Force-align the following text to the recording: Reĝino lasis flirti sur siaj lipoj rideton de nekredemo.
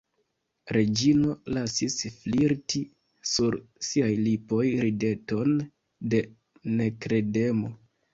Reĝino 0.75 1.33
lasis 1.57 1.97
flirti 2.21 2.81
sur 3.31 3.57
siaj 3.89 4.09
lipoj 4.29 4.63
rideton 4.85 5.53
de 6.15 6.23
nekredemo. 6.81 7.71